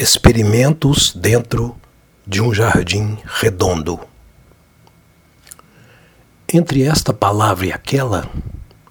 Experimentos 0.00 1.12
dentro 1.12 1.76
de 2.24 2.40
um 2.40 2.54
jardim 2.54 3.18
redondo. 3.24 3.98
Entre 6.54 6.84
esta 6.84 7.12
palavra 7.12 7.66
e 7.66 7.72
aquela 7.72 8.30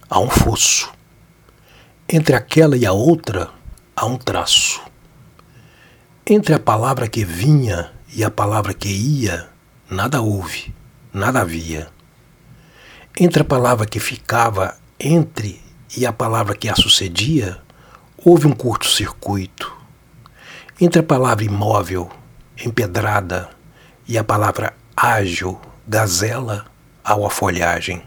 há 0.09 0.19
um 0.19 0.29
fosso. 0.29 0.91
Entre 2.09 2.35
aquela 2.35 2.75
e 2.75 2.85
a 2.85 2.91
outra 2.91 3.49
há 3.95 4.05
um 4.05 4.17
traço. 4.17 4.81
Entre 6.29 6.53
a 6.53 6.59
palavra 6.59 7.07
que 7.07 7.23
vinha 7.23 7.89
e 8.13 8.21
a 8.21 8.29
palavra 8.29 8.73
que 8.73 8.89
ia, 8.89 9.47
nada 9.89 10.21
houve, 10.21 10.75
nada 11.13 11.39
havia. 11.39 11.87
Entre 13.17 13.43
a 13.43 13.45
palavra 13.45 13.85
que 13.85 14.01
ficava 14.01 14.77
entre 14.99 15.61
e 15.95 16.05
a 16.05 16.11
palavra 16.11 16.53
que 16.53 16.67
a 16.67 16.75
sucedia, 16.75 17.61
houve 18.17 18.45
um 18.45 18.51
curto-circuito 18.51 19.56
entre 20.79 20.99
a 20.99 21.03
palavra 21.03 21.43
imóvel, 21.43 22.07
empedrada, 22.63 23.49
e 24.07 24.15
a 24.15 24.23
palavra 24.23 24.73
ágil, 24.95 25.59
gazela, 25.87 26.67
há 27.03 27.13
a 27.13 27.29
folhagem. 27.31 28.03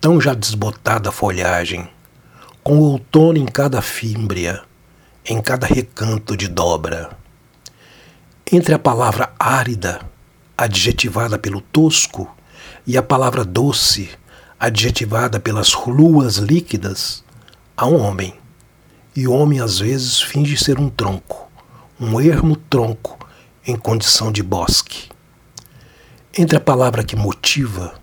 Tão 0.00 0.20
já 0.20 0.34
desbotada 0.34 1.10
a 1.10 1.12
folhagem, 1.12 1.88
com 2.64 2.78
o 2.78 2.82
outono 2.90 3.38
em 3.38 3.46
cada 3.46 3.80
fímbria, 3.80 4.60
em 5.24 5.40
cada 5.40 5.64
recanto 5.64 6.36
de 6.36 6.48
dobra. 6.48 7.16
Entre 8.50 8.74
a 8.74 8.78
palavra 8.78 9.32
árida, 9.38 10.00
adjetivada 10.58 11.38
pelo 11.38 11.60
tosco, 11.60 12.28
e 12.84 12.98
a 12.98 13.02
palavra 13.04 13.44
doce, 13.44 14.10
adjetivada 14.58 15.38
pelas 15.38 15.72
luas 15.86 16.38
líquidas, 16.38 17.22
há 17.76 17.86
um 17.86 18.00
homem. 18.00 18.34
E 19.14 19.28
o 19.28 19.32
homem 19.32 19.60
às 19.60 19.78
vezes 19.78 20.20
finge 20.20 20.56
ser 20.56 20.80
um 20.80 20.88
tronco 20.90 21.51
um 22.02 22.20
ermo 22.20 22.56
tronco 22.56 23.16
em 23.64 23.76
condição 23.76 24.32
de 24.32 24.42
bosque. 24.42 25.08
Entre 26.36 26.56
a 26.56 26.60
palavra 26.60 27.04
que 27.04 27.14
motiva 27.14 27.94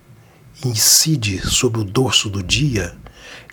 incide 0.63 1.45
sobre 1.45 1.81
o 1.81 1.83
dorso 1.83 2.29
do 2.29 2.41
dia 2.41 2.95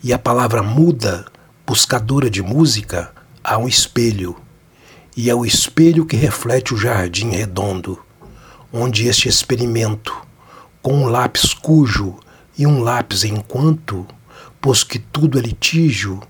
e 0.04 0.12
a 0.12 0.18
palavra 0.18 0.62
muda, 0.62 1.26
buscadora 1.66 2.30
de 2.30 2.42
música, 2.42 3.12
há 3.42 3.58
um 3.58 3.66
espelho, 3.66 4.36
e 5.16 5.28
é 5.28 5.34
o 5.34 5.44
espelho 5.44 6.06
que 6.06 6.14
reflete 6.14 6.72
o 6.72 6.76
jardim 6.76 7.30
redondo, 7.30 7.98
onde 8.72 9.08
este 9.08 9.28
experimento, 9.28 10.16
com 10.80 10.94
um 10.94 11.08
lápis 11.08 11.52
cujo 11.54 12.20
e 12.56 12.68
um 12.68 12.84
lápis 12.84 13.24
enquanto, 13.24 14.06
pois 14.66 14.82
que 14.82 14.98
tudo 14.98 15.38
é 15.38 15.40
litígio, 15.40 16.20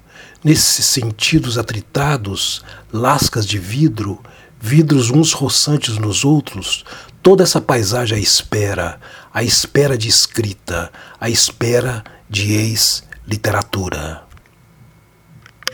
Nesses 0.45 0.85
sentidos 0.85 1.57
atritados, 1.57 2.63
lascas 2.93 3.47
de 3.47 3.59
vidro, 3.59 4.23
vidros 4.61 5.11
uns 5.11 5.33
roçantes 5.33 5.97
nos 5.97 6.23
outros, 6.23 6.85
toda 7.23 7.43
essa 7.43 7.63
paisagem 7.63 8.19
à 8.19 8.21
espera, 8.21 9.01
à 9.33 9.43
espera 9.43 9.97
de 9.97 10.09
escrita, 10.09 10.93
à 11.19 11.31
espera 11.31 12.05
de 12.29 12.53
ex-literatura. 12.53 14.26